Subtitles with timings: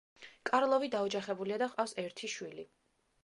[0.49, 2.69] კარლოვი დაოჯახებულია და ჰყავს ერთი შვილი.